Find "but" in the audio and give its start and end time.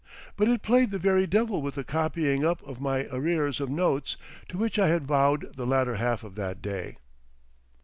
0.35-0.47